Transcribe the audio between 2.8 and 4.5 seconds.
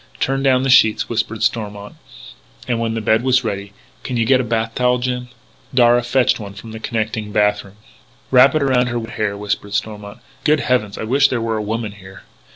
the bed was ready: "Can you get a